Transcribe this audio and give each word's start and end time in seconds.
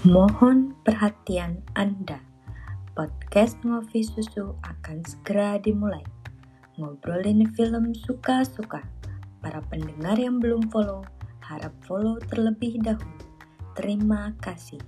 Mohon 0.00 0.72
perhatian 0.80 1.60
Anda. 1.76 2.24
Podcast 2.96 3.60
Ngopi 3.60 4.00
Susu 4.00 4.56
akan 4.64 5.04
segera 5.04 5.60
dimulai. 5.60 6.00
Ngobrolin 6.80 7.44
film 7.52 7.92
suka-suka. 7.92 8.80
Para 9.44 9.60
pendengar 9.68 10.16
yang 10.16 10.40
belum 10.40 10.72
follow, 10.72 11.04
harap 11.44 11.76
follow 11.84 12.16
terlebih 12.32 12.80
dahulu. 12.80 13.28
Terima 13.76 14.32
kasih. 14.40 14.80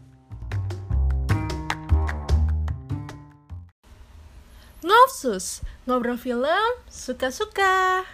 Ngopsus, 4.80 5.60
ngobrol 5.84 6.16
film 6.16 6.80
suka-suka. 6.88 8.08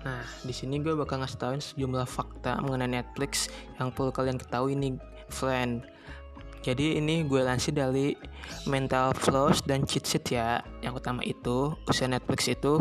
Nah, 0.00 0.24
di 0.40 0.54
sini 0.56 0.80
gue 0.80 0.96
bakal 0.96 1.20
ngasih 1.20 1.38
tauin 1.40 1.60
sejumlah 1.60 2.08
fakta 2.08 2.56
mengenai 2.64 3.00
Netflix 3.00 3.52
yang 3.76 3.92
perlu 3.92 4.08
kalian 4.08 4.40
ketahui 4.40 4.72
nih, 4.72 4.96
friend. 5.28 5.84
Jadi 6.60 7.00
ini 7.00 7.24
gue 7.24 7.40
lansir 7.40 7.72
dari 7.72 8.12
Mental 8.68 9.16
Flows 9.16 9.64
dan 9.64 9.88
Cheat 9.88 10.04
Sheet 10.04 10.24
ya. 10.36 10.60
Yang 10.84 11.00
pertama 11.00 11.24
itu, 11.24 11.72
usia 11.88 12.04
Netflix 12.04 12.52
itu 12.52 12.76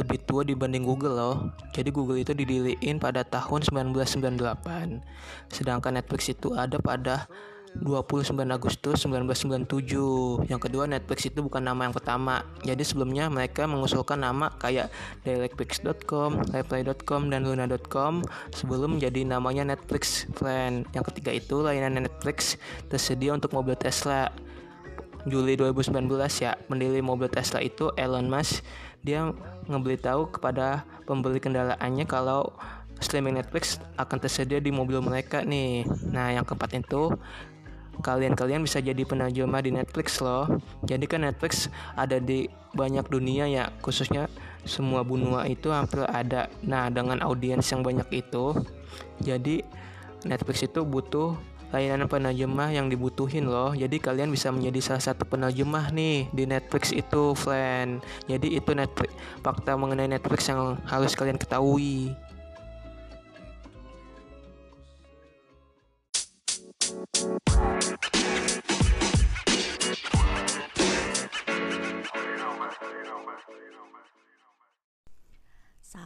lebih 0.00 0.24
tua 0.24 0.48
dibanding 0.48 0.80
Google 0.80 1.12
loh. 1.12 1.36
Jadi 1.76 1.92
Google 1.92 2.24
itu 2.24 2.32
didirikan 2.32 2.96
pada 2.96 3.28
tahun 3.28 3.68
1998. 3.68 5.04
Sedangkan 5.52 6.00
Netflix 6.00 6.32
itu 6.32 6.56
ada 6.56 6.80
pada 6.80 7.28
29 7.76 8.32
Agustus 8.48 9.04
1997. 9.04 10.48
Yang 10.48 10.60
kedua, 10.68 10.84
Netflix 10.88 11.28
itu 11.28 11.44
bukan 11.44 11.64
nama 11.64 11.88
yang 11.88 11.94
pertama. 11.94 12.44
Jadi 12.64 12.82
sebelumnya 12.82 13.28
mereka 13.28 13.68
mengusulkan 13.68 14.24
nama 14.24 14.52
kayak 14.56 14.88
directpix.com, 15.24 16.54
replay.com, 16.54 17.28
dan 17.28 17.44
luna.com 17.44 18.24
sebelum 18.56 18.98
menjadi 18.98 19.24
namanya 19.28 19.76
Netflix 19.76 20.24
Friend. 20.36 20.88
Yang 20.96 21.04
ketiga 21.12 21.30
itu 21.36 21.60
layanan 21.60 22.08
Netflix 22.08 22.56
tersedia 22.88 23.36
untuk 23.36 23.52
mobil 23.52 23.76
Tesla. 23.76 24.32
Juli 25.28 25.58
2019 25.60 26.08
ya, 26.40 26.56
pendiri 26.70 27.04
mobil 27.04 27.28
Tesla 27.28 27.60
itu 27.60 27.92
Elon 28.00 28.30
Musk 28.32 28.64
dia 29.02 29.30
ngeberitahu 29.70 30.34
kepada 30.34 30.82
pembeli 31.06 31.38
kendaraannya 31.38 32.06
kalau 32.08 32.50
streaming 32.98 33.38
Netflix 33.38 33.78
akan 33.94 34.18
tersedia 34.18 34.58
di 34.58 34.74
mobil 34.74 34.98
mereka 34.98 35.46
nih. 35.46 35.86
Nah, 36.10 36.34
yang 36.34 36.42
keempat 36.42 36.74
itu 36.74 37.14
kalian-kalian 38.00 38.62
bisa 38.62 38.78
jadi 38.78 39.02
penerjemah 39.02 39.62
di 39.62 39.70
Netflix 39.74 40.22
loh. 40.22 40.46
Jadi 40.86 41.04
kan 41.04 41.26
Netflix 41.26 41.72
ada 41.98 42.18
di 42.22 42.46
banyak 42.74 43.06
dunia 43.10 43.48
ya, 43.48 43.70
khususnya 43.82 44.30
semua 44.62 45.02
benua 45.02 45.48
itu 45.48 45.72
hampir 45.72 46.04
ada. 46.06 46.46
Nah, 46.62 46.92
dengan 46.92 47.18
audiens 47.24 47.64
yang 47.72 47.82
banyak 47.82 48.08
itu, 48.12 48.54
jadi 49.22 49.64
Netflix 50.26 50.66
itu 50.66 50.82
butuh 50.82 51.38
layanan 51.68 52.08
penerjemah 52.08 52.72
yang 52.72 52.88
dibutuhin 52.88 53.44
loh. 53.48 53.76
Jadi 53.76 54.00
kalian 54.00 54.32
bisa 54.32 54.48
menjadi 54.48 54.80
salah 54.80 55.04
satu 55.04 55.28
penerjemah 55.28 55.92
nih 55.92 56.28
di 56.32 56.44
Netflix 56.48 56.96
itu, 56.96 57.36
friend. 57.36 58.00
Jadi 58.24 58.56
itu 58.56 58.70
Netflix 58.72 59.12
fakta 59.44 59.76
mengenai 59.76 60.08
Netflix 60.08 60.48
yang 60.48 60.80
harus 60.88 61.12
kalian 61.12 61.36
ketahui. 61.36 62.16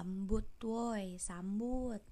Sambut 0.02 0.50
woi, 0.66 1.14
sambut. 1.14 2.02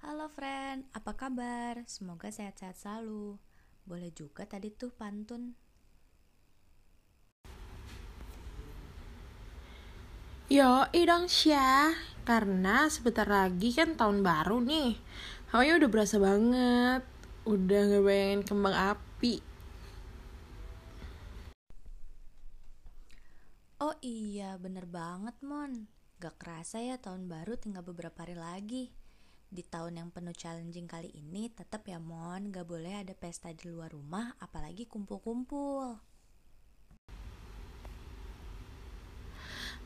Halo 0.00 0.32
friend, 0.32 0.88
apa 0.96 1.12
kabar? 1.12 1.84
Semoga 1.84 2.32
sehat-sehat 2.32 2.72
selalu. 2.72 3.36
Boleh 3.84 4.08
juga 4.16 4.48
tadi 4.48 4.72
tuh 4.72 4.88
pantun. 4.96 5.52
Yo, 10.48 10.88
idong 10.96 11.28
Syah. 11.28 11.92
Karena 12.24 12.88
sebentar 12.88 13.28
lagi 13.28 13.76
kan 13.76 13.92
tahun 13.92 14.24
baru 14.24 14.64
nih. 14.64 14.96
Hawanya 15.52 15.84
udah 15.84 15.90
berasa 15.92 16.16
banget. 16.16 17.04
Udah 17.44 17.92
ngebayangin 17.92 18.40
kembang 18.40 18.72
api. 18.72 19.44
Oh 23.84 23.92
iya, 24.00 24.56
bener 24.56 24.88
banget 24.88 25.36
Mon. 25.44 25.95
Gak 26.16 26.40
kerasa 26.40 26.80
ya 26.80 26.96
tahun 26.96 27.28
baru 27.28 27.60
tinggal 27.60 27.84
beberapa 27.84 28.24
hari 28.24 28.40
lagi. 28.40 28.88
Di 29.52 29.60
tahun 29.60 30.00
yang 30.00 30.08
penuh 30.08 30.32
challenging 30.32 30.88
kali 30.88 31.12
ini, 31.12 31.52
tetap 31.52 31.84
ya 31.84 32.00
Mon, 32.00 32.48
gak 32.48 32.64
boleh 32.64 33.04
ada 33.04 33.12
pesta 33.12 33.52
di 33.52 33.68
luar 33.68 33.92
rumah, 33.92 34.32
apalagi 34.40 34.88
kumpul-kumpul. 34.88 36.00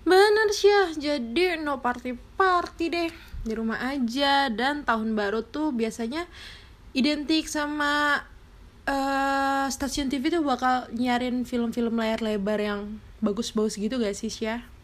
Bener 0.07 0.49
Syah, 0.55 0.95
jadi 0.95 1.59
no 1.59 1.83
party-party 1.83 2.87
deh. 2.87 3.11
Di 3.43 3.53
rumah 3.59 3.83
aja. 3.91 4.47
Dan 4.55 4.87
tahun 4.87 5.19
baru 5.19 5.43
tuh 5.43 5.75
biasanya 5.75 6.31
identik 6.95 7.51
sama 7.51 8.23
uh, 8.87 9.67
stasiun 9.67 10.07
TV 10.07 10.31
tuh 10.31 10.47
bakal 10.47 10.87
nyarin 10.95 11.43
film-film 11.43 11.99
layar 11.99 12.23
lebar 12.23 12.63
yang 12.63 13.03
bagus-bagus 13.19 13.83
gitu 13.83 13.99
gak 13.99 14.15
sih 14.15 14.31
Syah? 14.31 14.80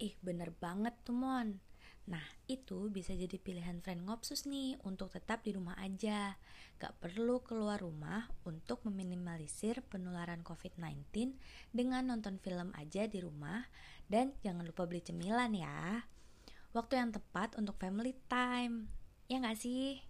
Ih, 0.00 0.16
bener 0.24 0.48
banget 0.56 0.96
tuh 1.04 1.12
Mon. 1.12 1.60
Nah, 2.08 2.24
itu 2.48 2.88
bisa 2.88 3.12
jadi 3.12 3.36
pilihan 3.36 3.84
friend 3.84 4.08
ngopsus 4.08 4.48
nih 4.48 4.80
untuk 4.82 5.12
tetap 5.12 5.44
di 5.44 5.52
rumah 5.52 5.76
aja. 5.76 6.40
Gak 6.80 6.96
perlu 6.98 7.44
keluar 7.44 7.84
rumah 7.84 8.26
untuk 8.48 8.80
meminimalisir 8.88 9.84
penularan 9.86 10.40
COVID-19 10.40 11.36
dengan 11.76 12.08
nonton 12.08 12.40
film 12.40 12.72
aja 12.74 13.04
di 13.04 13.20
rumah 13.20 13.68
dan 14.08 14.32
jangan 14.40 14.64
lupa 14.64 14.88
beli 14.88 15.04
cemilan 15.04 15.52
ya. 15.52 16.08
Waktu 16.72 16.96
yang 16.96 17.12
tepat 17.12 17.60
untuk 17.60 17.76
family 17.76 18.16
time. 18.26 18.88
Ya 19.28 19.38
gak 19.44 19.60
sih? 19.60 20.09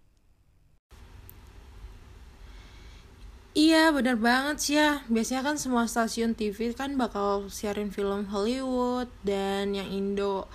Iya 3.51 3.91
bener 3.91 4.15
banget 4.15 4.57
sih 4.63 4.75
ya. 4.79 5.03
Biasanya 5.11 5.43
kan 5.43 5.59
semua 5.59 5.83
stasiun 5.83 6.31
TV 6.39 6.71
kan 6.71 6.95
bakal 6.95 7.51
siarin 7.51 7.91
film 7.91 8.23
Hollywood 8.31 9.11
dan 9.27 9.75
yang 9.75 9.91
Indo. 9.91 10.47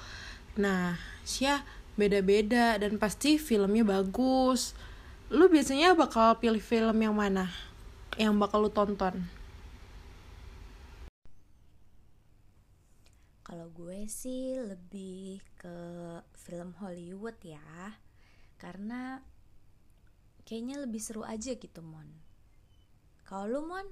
Nah 0.56 0.96
sih 1.20 1.44
ya 1.44 1.60
beda-beda 2.00 2.80
dan 2.80 2.96
pasti 2.96 3.36
filmnya 3.36 3.84
bagus. 3.84 4.72
Lu 5.28 5.44
biasanya 5.52 5.92
bakal 5.92 6.40
pilih 6.40 6.64
film 6.64 6.96
yang 7.04 7.12
mana? 7.12 7.52
Yang 8.16 8.34
bakal 8.40 8.64
lu 8.64 8.72
tonton? 8.72 9.28
Kalau 13.44 13.68
gue 13.76 14.08
sih 14.08 14.56
lebih 14.56 15.44
ke 15.60 15.76
film 16.32 16.72
Hollywood 16.80 17.36
ya. 17.44 17.92
Karena 18.56 19.20
kayaknya 20.48 20.80
lebih 20.80 21.04
seru 21.04 21.28
aja 21.28 21.52
gitu 21.52 21.84
Mon 21.84 22.25
kalau 23.26 23.58
lu 23.58 23.60
Mon? 23.66 23.86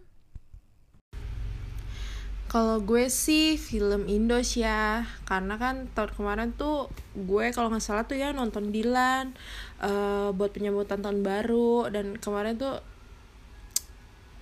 Kalau 2.46 2.78
gue 2.86 3.10
sih 3.10 3.58
film 3.58 4.06
Indo 4.06 4.38
sih 4.46 4.62
ya 4.62 5.02
Karena 5.26 5.58
kan 5.58 5.90
tahun 5.90 6.14
kemarin 6.14 6.48
tuh 6.54 6.86
Gue 7.18 7.50
kalau 7.50 7.66
nggak 7.66 7.82
salah 7.82 8.06
tuh 8.06 8.14
ya 8.14 8.30
nonton 8.30 8.70
Dilan 8.70 9.34
uh, 9.82 10.30
Buat 10.30 10.54
penyambutan 10.54 11.02
tahun 11.02 11.26
baru. 11.26 11.90
Dan 11.90 12.14
kemarin 12.22 12.54
tuh 12.54 12.78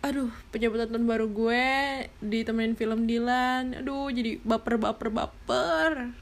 Aduh 0.05 0.29
penyambutan 0.53 0.93
tahun 0.93 1.09
baru 1.09 1.27
gue 1.33 1.67
Ditemenin 2.21 2.77
film 2.77 3.09
Dilan. 3.09 3.81
Aduh 3.81 4.13
jadi 4.13 4.45
baper 4.45 4.77
baper 4.77 5.09
baper 5.09 6.22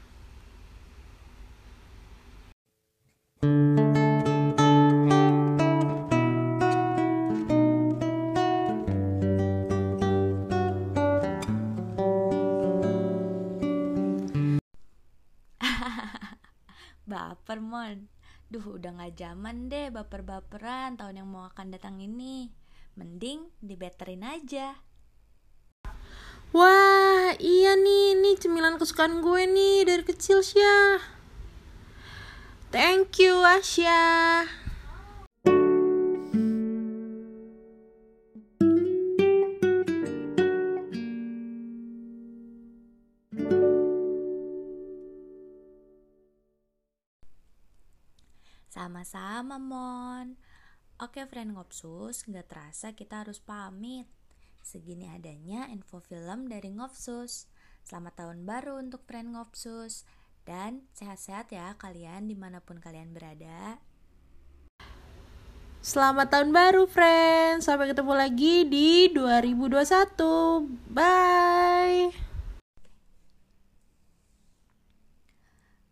Duh 19.01 19.09
udah 19.09 19.17
gak 19.17 19.17
zaman 19.17 19.65
deh 19.65 19.89
baper-baperan 19.89 20.93
tahun 20.93 21.25
yang 21.25 21.29
mau 21.33 21.49
akan 21.49 21.73
datang 21.73 21.97
ini 21.97 22.53
Mending 22.93 23.49
dibeterin 23.57 24.21
aja 24.21 24.77
Wah, 26.53 27.33
iya 27.41 27.73
nih, 27.81 28.13
ini 28.13 28.37
cemilan 28.37 28.77
kesukaan 28.77 29.25
gue 29.25 29.49
nih 29.49 29.89
dari 29.89 30.03
kecil 30.05 30.45
Syah. 30.45 31.01
Thank 32.69 33.17
you, 33.23 33.41
Asya. 33.41 34.45
Sama-sama, 48.81 49.61
Mon. 49.61 50.33
Oke, 50.97 51.21
friend 51.29 51.53
Ngopsus, 51.53 52.25
nggak 52.25 52.49
terasa 52.49 52.97
kita 52.97 53.21
harus 53.21 53.37
pamit. 53.37 54.09
Segini 54.65 55.05
adanya 55.05 55.69
info 55.69 56.01
film 56.01 56.49
dari 56.49 56.73
Ngopsus. 56.73 57.45
Selamat 57.85 58.25
tahun 58.25 58.41
baru 58.41 58.81
untuk 58.81 59.05
friend 59.05 59.37
Ngopsus. 59.37 60.01
Dan 60.49 60.89
sehat-sehat 60.97 61.53
ya 61.53 61.77
kalian 61.77 62.25
di 62.25 62.33
mana 62.33 62.57
pun 62.57 62.81
kalian 62.81 63.13
berada. 63.13 63.77
Selamat 65.85 66.33
tahun 66.33 66.49
baru, 66.49 66.89
friends. 66.89 67.69
Sampai 67.69 67.85
ketemu 67.85 68.17
lagi 68.17 68.65
di 68.65 69.13
2021. 69.13 70.65
Bye. 70.89 72.09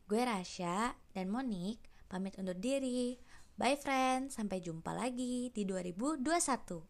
Gue 0.09 0.21
Rasya 0.25 0.97
dan 1.13 1.30
Monik 1.30 1.88
pamit 2.10 2.36
undur 2.42 2.58
diri. 2.58 3.22
Bye 3.54 3.78
friends, 3.78 4.36
sampai 4.36 4.60
jumpa 4.66 4.92
lagi 4.98 5.54
di 5.54 5.64
2021. 5.64 6.82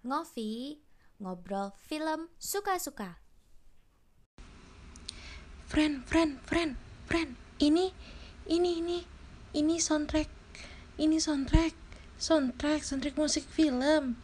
Ngopi, 0.00 0.80
ngobrol 1.20 1.76
film 1.76 2.32
suka-suka. 2.40 3.20
Friend, 5.68 6.02
friend, 6.02 6.40
friend, 6.48 6.74
friend. 7.06 7.36
Ini, 7.60 7.92
ini, 8.48 8.70
ini, 8.80 8.98
ini 9.54 9.76
soundtrack. 9.76 10.26
Ini 10.96 11.20
soundtrack. 11.20 11.76
Soundtrack, 12.16 12.80
soundtrack 12.82 13.20
musik 13.20 13.44
film. 13.46 14.16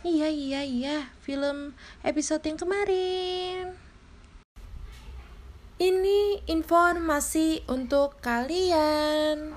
Iya, 0.00 0.30
iya, 0.30 0.60
iya. 0.64 0.96
Film 1.20 1.76
episode 2.00 2.46
yang 2.46 2.56
kemarin. 2.56 3.83
Ini 5.74 6.46
informasi 6.46 7.66
untuk 7.66 8.22
kalian. 8.22 9.50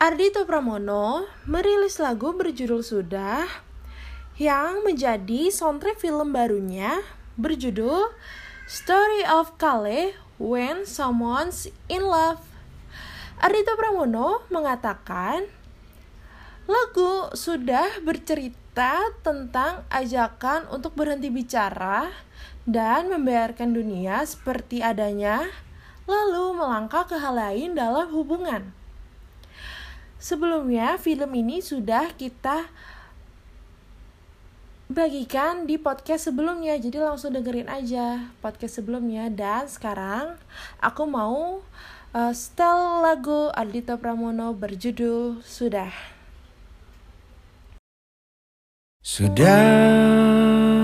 Ardito 0.00 0.48
Pramono 0.48 1.28
merilis 1.44 2.00
lagu 2.00 2.32
berjudul 2.32 2.80
Sudah 2.80 3.44
yang 4.40 4.80
menjadi 4.80 5.52
soundtrack 5.52 6.00
film 6.00 6.32
barunya 6.32 7.04
berjudul 7.36 8.08
Story 8.64 9.28
of 9.28 9.52
Kale 9.60 10.16
When 10.40 10.88
Someone's 10.88 11.68
in 11.92 12.00
Love. 12.00 12.40
Ardito 13.44 13.76
Pramono 13.76 14.48
mengatakan 14.48 15.44
lagu 16.64 17.28
sudah 17.36 18.00
bercerita 18.00 19.12
tentang 19.20 19.84
ajakan 19.92 20.72
untuk 20.72 20.96
berhenti 20.96 21.28
bicara 21.28 22.08
dan 22.64 23.12
membiarkan 23.12 23.76
dunia 23.76 24.24
seperti 24.24 24.80
adanya, 24.80 25.48
lalu 26.08 26.56
melangkah 26.56 27.04
ke 27.04 27.16
hal 27.16 27.36
lain 27.36 27.76
dalam 27.76 28.08
hubungan. 28.12 28.72
Sebelumnya, 30.16 30.96
film 30.96 31.28
ini 31.36 31.60
sudah 31.60 32.08
kita 32.16 32.72
bagikan 34.88 35.64
di 35.64 35.80
podcast 35.80 36.28
sebelumnya 36.28 36.76
jadi 36.76 37.02
langsung 37.02 37.32
dengerin 37.32 37.68
aja 37.68 38.32
podcast 38.40 38.80
sebelumnya. 38.80 39.28
Dan 39.28 39.68
sekarang 39.68 40.40
aku 40.80 41.04
mau 41.04 41.60
uh, 42.16 42.32
setel 42.32 43.04
lagu 43.04 43.52
Ardito 43.52 44.00
Pramono 44.00 44.56
berjudul 44.56 45.44
Sudah. 45.44 45.92
Sudah 49.04 50.83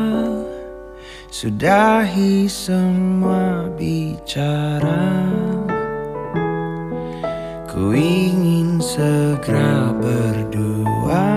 Sudahi 1.30 2.50
semua 2.50 3.70
bicara. 3.78 5.30
Ku 7.70 7.94
ingin 7.94 8.82
segera 8.82 9.94
berdua. 9.94 11.30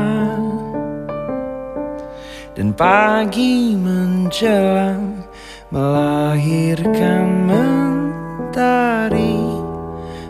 Dan 2.57 2.73
pagi 2.73 3.77
menjelang 3.77 5.21
melahirkan 5.69 7.45
mentari 7.45 9.13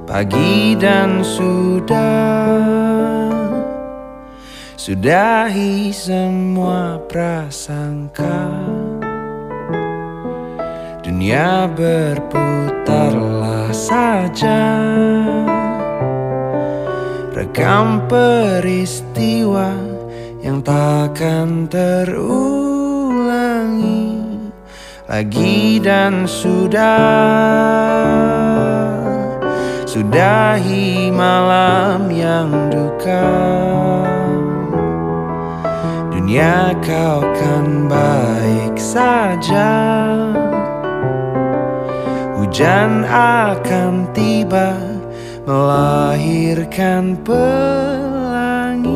Pagi 0.04 0.76
dan 0.76 1.24
sudah. 1.24 2.04
Sudahi 4.76 5.96
semua 5.96 7.00
prasangka 7.08 8.52
Dunia 11.14 11.70
berputarlah 11.78 13.70
saja. 13.70 14.82
Rekam 17.38 18.10
peristiwa 18.10 19.78
yang 20.42 20.66
takkan 20.66 21.70
terulangi 21.70 22.50
lagi 25.06 25.78
dan 25.78 26.26
sudah. 26.26 26.98
Sudahi 29.86 31.14
malam 31.14 32.10
yang 32.10 32.74
duka. 32.74 33.30
Dunia 36.10 36.74
kau 36.82 37.22
kan 37.22 37.86
baik 37.86 38.82
saja 38.82 40.13
hujan 42.54 43.02
akan 43.10 44.14
tiba 44.14 44.78
melahirkan 45.42 47.18
pelangi. 47.26 48.94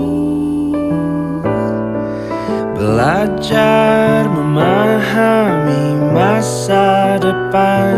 Belajar 2.77 4.29
memahami 4.29 6.13
masa 6.13 7.17
depan 7.17 7.97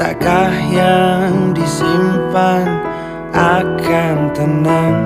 Takkah 0.00 0.56
yang 0.72 1.52
disimpan 1.52 2.72
akan 3.36 4.32
tenang? 4.32 4.96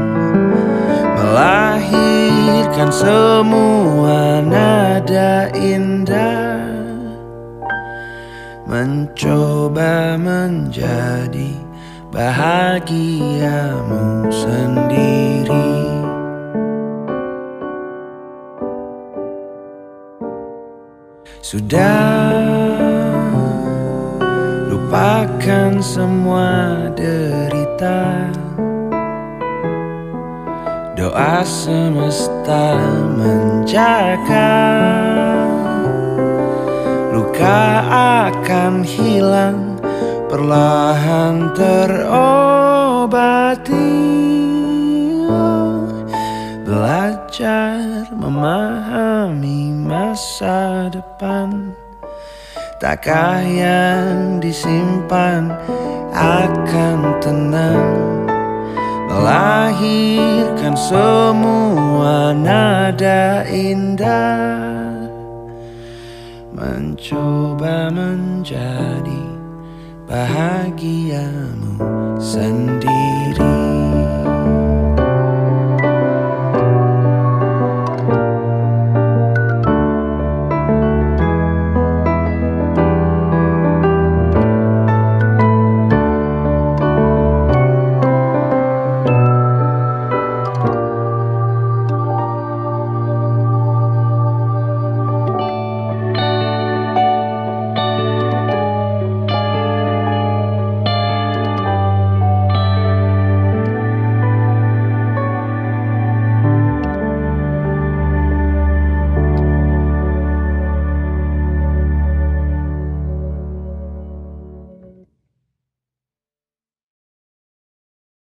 Melahirkan 1.18 2.94
semua 2.94 4.38
nada 4.38 5.50
indah 5.50 6.71
Mencoba 8.72 10.16
menjadi 10.16 11.52
bahagiamu 12.08 13.52
sendiri. 14.32 15.76
Sudah 21.44 22.32
lupakan 24.72 25.76
semua 25.84 26.88
derita. 26.96 28.32
Doa 30.96 31.44
semesta 31.44 32.80
menjaga 33.20 34.72
Luka 37.42 37.82
akan 38.30 38.86
hilang 38.86 39.74
Perlahan 40.30 41.50
terobati. 41.58 42.14
Belajar 46.62 48.06
memahami 48.14 49.74
masa 49.74 50.86
depan. 50.86 51.74
Takkah 52.78 53.42
yang 53.42 54.38
disimpan 54.38 55.50
akan 56.14 56.98
tenang. 57.18 58.22
Melahirkan 59.10 60.78
semua 60.78 62.30
nada 62.38 63.42
indah 63.50 64.91
Mencoba 66.62 67.90
menjadi 67.90 69.22
bahagiamu 70.06 71.74
sendiri 72.22 73.11